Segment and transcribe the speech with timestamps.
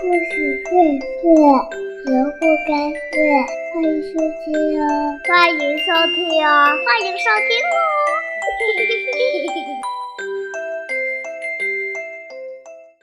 [0.00, 0.70] 故事荟
[1.00, 1.26] 萃，
[2.04, 3.18] 萝卜开会，
[3.74, 4.86] 欢迎收听哦！
[5.26, 6.16] 欢迎收听
[6.46, 6.48] 哦！
[6.86, 7.76] 欢迎收听哦！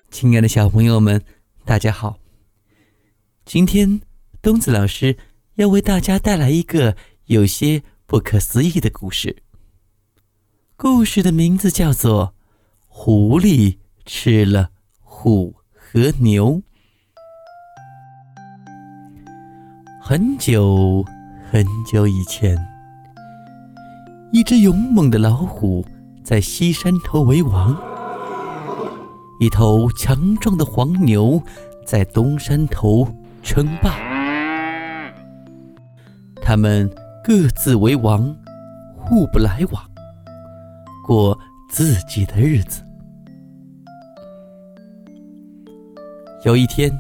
[0.09, 1.21] 亲爱的小朋友们，
[1.65, 2.17] 大家好！
[3.43, 3.99] 今天
[4.41, 5.17] 东子老师
[5.55, 9.43] 要为大家带来一个有些不可思议的故事。
[10.77, 12.27] 故事的名字叫做
[12.87, 14.69] 《狐狸吃了
[15.01, 16.52] 虎和牛》。
[20.07, 21.03] 很久
[21.51, 22.55] 很久以前，
[24.31, 25.83] 一只勇猛的老虎
[26.23, 27.75] 在西山头为王，
[29.39, 31.41] 一头强壮的黄牛
[31.87, 33.07] 在东山头
[33.41, 33.95] 称霸。
[36.39, 36.87] 他们
[37.23, 38.31] 各自为王，
[38.95, 39.83] 互不来往，
[41.03, 41.35] 过
[41.67, 42.83] 自己的日子。
[46.43, 46.95] 有一天，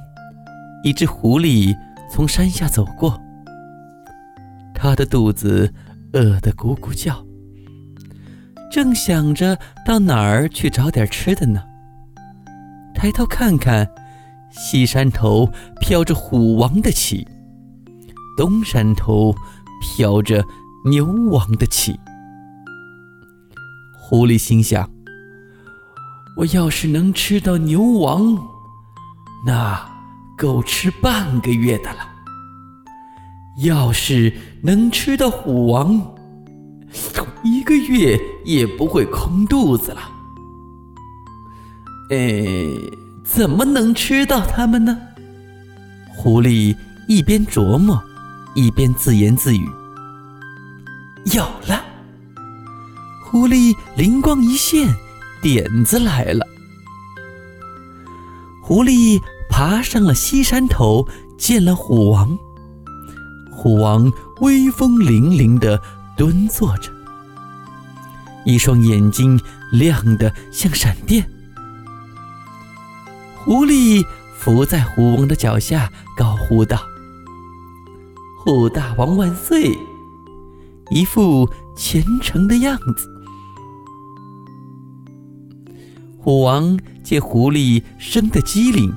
[0.83, 1.71] 一只狐狸。
[2.15, 3.21] 从山下走过，
[4.73, 5.73] 他的肚子
[6.13, 7.21] 饿得咕咕叫，
[8.71, 11.61] 正想着到哪儿去找点吃的呢。
[12.93, 13.85] 抬头看看，
[14.49, 17.27] 西山头飘着虎王的旗，
[18.37, 19.35] 东山头
[19.81, 20.41] 飘着
[20.85, 21.99] 牛王的旗。
[23.99, 24.89] 狐狸心想：
[26.37, 28.37] 我要是能吃到牛王，
[29.45, 29.94] 那……
[30.37, 31.99] 够吃半个月的了。
[33.63, 36.13] 要是能吃到虎王，
[37.43, 40.01] 一个月也不会空肚子了。
[42.09, 42.67] 哎，
[43.23, 44.97] 怎么能吃到他们呢？
[46.09, 46.75] 狐狸
[47.07, 48.03] 一边琢磨，
[48.55, 49.65] 一边自言自语
[51.33, 51.81] ：“有了！”
[53.23, 54.93] 狐狸灵光一现，
[55.41, 56.45] 点子来了。
[58.61, 59.21] 狐狸。
[59.57, 62.37] 爬上了西山头，见了虎王。
[63.49, 64.11] 虎王
[64.41, 65.81] 威风凛凛地
[66.17, 66.91] 蹲坐着，
[68.43, 69.39] 一双眼睛
[69.71, 71.25] 亮得像闪电。
[73.33, 74.05] 狐狸
[74.37, 76.77] 伏在虎王的脚下，高呼道
[78.43, 79.71] ：“虎大王万岁！”
[80.91, 83.07] 一副虔诚的样子。
[86.19, 88.93] 虎王见狐狸生得机灵。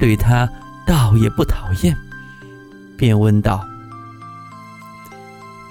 [0.00, 0.48] 对他
[0.86, 1.94] 倒也不讨厌，
[2.96, 3.64] 便问道：“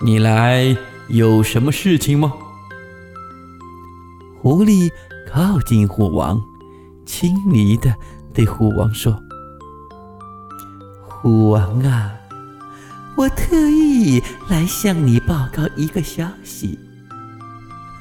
[0.01, 2.31] 你来有什么事情吗？”
[4.39, 4.89] 狐狸
[5.29, 6.39] 靠近虎王，
[7.05, 7.93] 亲昵地
[8.33, 9.19] 对虎王说
[11.03, 12.13] ：“虎王啊，
[13.15, 16.79] 我特意来向你报告一个消息。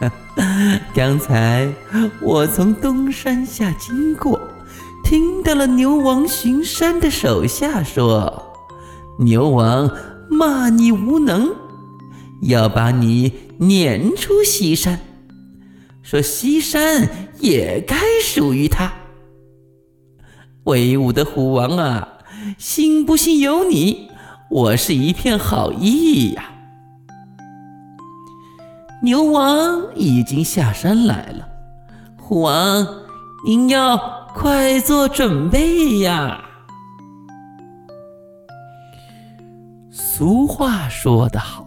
[0.95, 1.69] 刚才
[2.21, 4.39] 我从东山下经过。”
[5.09, 8.53] 听到了牛王巡山的手下说，
[9.21, 9.91] 牛王
[10.29, 11.51] 骂你无能，
[12.43, 15.01] 要把你撵出西山，
[16.03, 17.09] 说西山
[17.41, 18.93] 也该属于他。
[20.65, 22.07] 威武的虎王啊，
[22.59, 24.11] 信不信由你，
[24.51, 26.51] 我是一片好意呀。
[29.03, 31.49] 牛王已经下山来了，
[32.21, 32.87] 虎王，
[33.47, 34.18] 您要。
[34.41, 36.41] 快做准备呀！
[39.91, 41.67] 俗话说得好，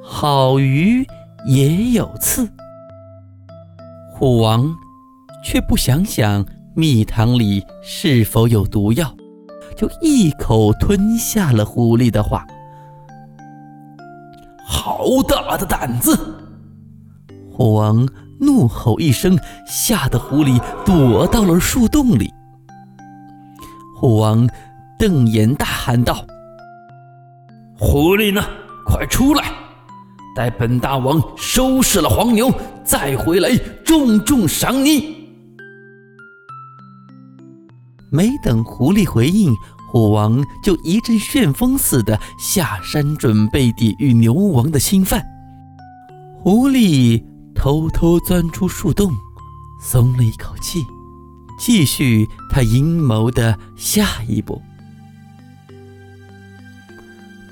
[0.00, 1.04] 好鱼
[1.46, 2.48] 也有刺。
[4.12, 4.72] 虎王
[5.42, 9.12] 却不想想蜜糖里是否有毒药，
[9.76, 12.46] 就一口吞下了狐狸的话。
[14.64, 16.16] 好大的胆子！
[17.50, 18.08] 虎王。
[18.40, 22.32] 怒吼一声，吓得狐狸躲到了树洞里。
[23.96, 24.48] 虎王
[24.98, 26.24] 瞪眼大喊道
[27.78, 28.42] ：“狐狸呢？
[28.86, 29.52] 快出来！
[30.36, 32.48] 待本大王收拾了黄牛，
[32.84, 33.50] 再回来
[33.84, 35.16] 重重赏你！”
[38.10, 39.52] 没等狐狸回应，
[39.90, 45.20] 虎王就一阵旋风似的下山，准备抵御牛王的侵犯。
[46.40, 47.20] 狐狸。
[47.58, 49.12] 偷偷钻出树洞，
[49.80, 50.86] 松了一口气，
[51.58, 54.62] 继续他阴谋的下一步。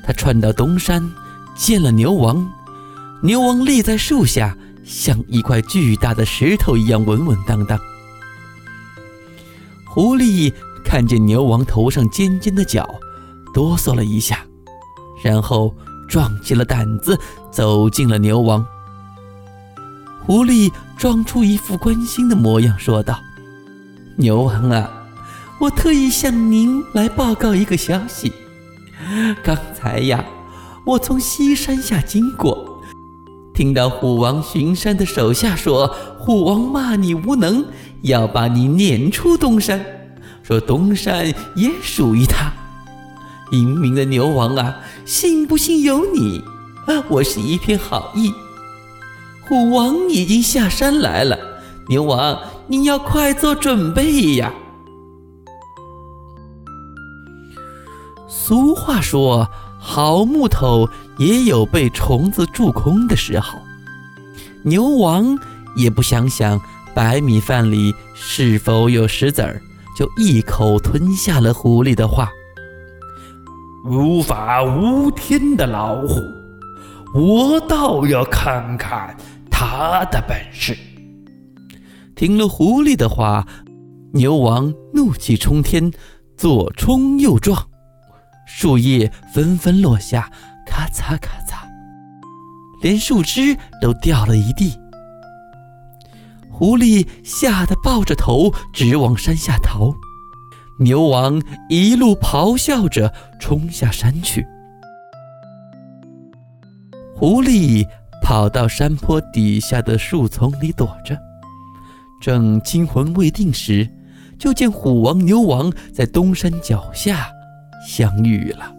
[0.05, 1.13] 他窜到东山，
[1.57, 2.49] 见了牛王。
[3.21, 7.77] 牛王立在树下，像一块巨大的石头一样稳稳当当。
[9.89, 10.55] 狐狸
[10.85, 12.89] 看见牛王头上尖尖的角，
[13.53, 14.47] 哆嗦了一下，
[15.21, 15.75] 然后
[16.09, 17.19] 壮起了胆子，
[17.51, 18.65] 走进了牛王。
[20.27, 23.21] 狐狸装出一副关心的模样，说道
[24.19, 24.91] ：“牛王啊，
[25.61, 28.33] 我特意向您来报告一个消息。
[29.45, 30.25] 刚才呀，
[30.85, 32.83] 我从西山下经过，
[33.55, 35.87] 听到虎王巡山的手下说，
[36.19, 37.65] 虎王骂你无能，
[38.03, 39.81] 要把你撵出东山，
[40.43, 42.53] 说东山也属于他。
[43.53, 44.75] 英明的牛王啊，
[45.05, 46.43] 信不信由你。
[47.09, 48.33] 我是一片好意。
[49.49, 51.39] 虎王已经下山来了，
[51.89, 54.53] 牛王，你要快做准备呀。
[58.27, 59.49] 俗话说，
[59.79, 63.57] 好木头也有被虫子蛀空的时候。
[64.65, 65.39] 牛王
[65.77, 66.61] 也不想想
[66.93, 69.63] 白米饭里是否有石子儿，
[69.97, 72.29] 就一口吞下了狐狸的话。
[73.85, 76.21] 无法无天的老虎，
[77.15, 79.17] 我倒要看看
[79.59, 80.77] 他的本事。
[82.15, 83.47] 听了狐狸的话，
[84.13, 85.91] 牛王怒气冲天，
[86.37, 87.67] 左冲右撞，
[88.47, 90.31] 树叶纷纷落下，
[90.67, 91.67] 咔嚓咔嚓，
[92.83, 94.79] 连树枝都掉了一地。
[96.53, 99.91] 狐狸吓得抱着头直往山下逃。
[100.81, 103.11] 牛王一路咆哮着
[103.41, 104.47] 冲下山去，
[107.15, 107.87] 狐狸
[108.27, 111.17] 跑到山坡底下的树丛里躲着，
[112.21, 113.89] 正惊魂未定时，
[114.37, 117.29] 就见虎王、牛王在东山脚下
[117.87, 118.75] 相遇了。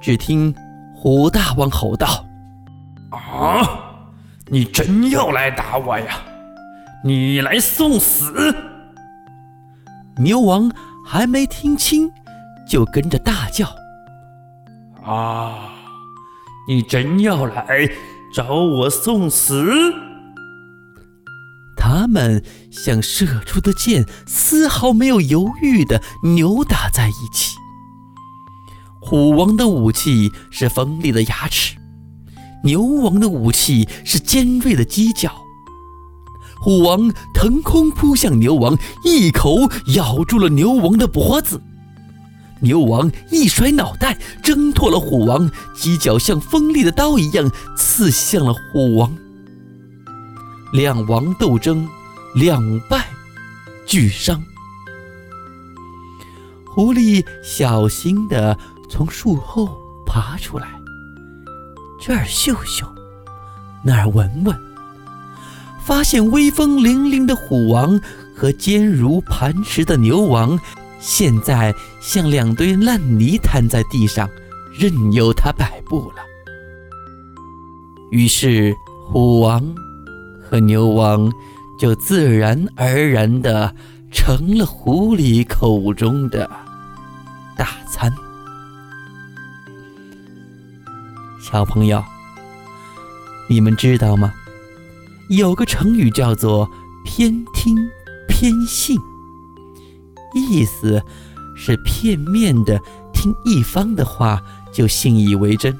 [0.00, 0.54] 只听
[0.94, 2.24] 虎大王吼道
[3.12, 3.68] ：“啊，
[4.46, 6.16] 你真要来打我呀？
[7.04, 8.32] 你来送死！”
[10.16, 10.72] 牛王
[11.06, 12.10] 还没听清，
[12.66, 13.68] 就跟着大叫
[15.04, 15.74] ：“啊！
[16.66, 17.86] 你真要来
[18.32, 19.94] 找我送死？”
[21.76, 27.56] 他们像射出的箭，丝毫没有犹豫的扭打在一起。
[29.00, 31.76] 虎王的武器是锋利的牙齿，
[32.64, 35.32] 牛王的武器是尖锐的犄角。
[36.60, 39.56] 虎王腾空扑向牛王，一口
[39.94, 41.62] 咬住了牛王的脖子。
[42.60, 49.12] 牛王一甩脑袋，挣脱了虎王，犄角像锋利的刀一样刺向了虎王。
[50.72, 51.88] 两王斗争，
[52.34, 53.06] 两败
[53.86, 54.42] 俱伤。
[56.72, 58.56] 狐狸小心地
[58.88, 59.68] 从树后
[60.06, 60.68] 爬出来，
[62.00, 62.86] 这儿嗅嗅，
[63.82, 64.56] 那儿闻闻。
[65.82, 68.00] 发现威风凛凛的虎王
[68.36, 70.56] 和坚如磐石的牛王，
[71.00, 74.28] 现在像两堆烂泥摊在地上，
[74.72, 76.22] 任由他摆布了。
[78.10, 78.74] 于是，
[79.06, 79.62] 虎王
[80.42, 81.32] 和牛王
[81.78, 83.74] 就自然而然地
[84.12, 86.48] 成了狐狸口中的
[87.56, 88.12] 大餐。
[91.40, 92.04] 小朋友，
[93.48, 94.32] 你们知道吗？
[95.28, 96.68] 有个成语叫做
[97.04, 97.76] “偏听
[98.28, 98.98] 偏信”，
[100.34, 101.02] 意思
[101.56, 102.80] 是片面的
[103.12, 104.42] 听一方的话
[104.72, 105.76] 就信以为真，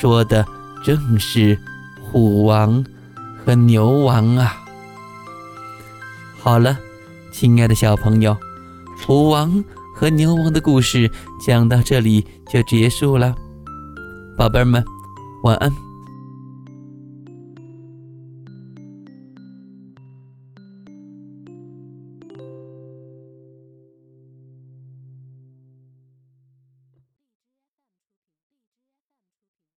[0.00, 0.46] 说的
[0.84, 1.58] 正是
[2.00, 2.84] 虎王
[3.44, 4.56] 和牛王啊。
[6.38, 6.78] 好了，
[7.32, 8.36] 亲爱的小朋友，
[9.04, 9.64] 虎王
[9.94, 11.10] 和牛王的故事
[11.44, 13.34] 讲到这里就结束了，
[14.36, 14.84] 宝贝儿们，
[15.42, 15.89] 晚安。